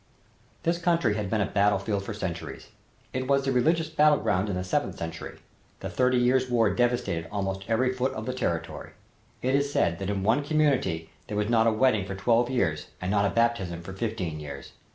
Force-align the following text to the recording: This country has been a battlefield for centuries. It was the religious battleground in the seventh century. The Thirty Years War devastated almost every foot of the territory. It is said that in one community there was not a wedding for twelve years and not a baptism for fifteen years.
This 0.63 0.79
country 0.79 1.13
has 1.13 1.27
been 1.27 1.41
a 1.41 1.45
battlefield 1.45 2.03
for 2.03 2.15
centuries. 2.15 2.69
It 3.13 3.27
was 3.27 3.45
the 3.45 3.51
religious 3.51 3.87
battleground 3.87 4.49
in 4.49 4.55
the 4.55 4.63
seventh 4.63 4.97
century. 4.97 5.37
The 5.81 5.91
Thirty 5.91 6.17
Years 6.17 6.49
War 6.49 6.73
devastated 6.73 7.27
almost 7.31 7.65
every 7.67 7.93
foot 7.93 8.11
of 8.13 8.25
the 8.25 8.33
territory. 8.33 8.93
It 9.43 9.53
is 9.53 9.71
said 9.71 9.99
that 9.99 10.09
in 10.09 10.23
one 10.23 10.43
community 10.43 11.11
there 11.27 11.37
was 11.37 11.49
not 11.49 11.67
a 11.67 11.71
wedding 11.71 12.05
for 12.07 12.15
twelve 12.15 12.49
years 12.49 12.87
and 12.99 13.11
not 13.11 13.25
a 13.25 13.29
baptism 13.29 13.83
for 13.83 13.93
fifteen 13.93 14.39
years. 14.39 14.71